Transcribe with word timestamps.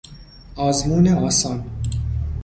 آزمون 0.55 1.07
آسان 1.07 1.65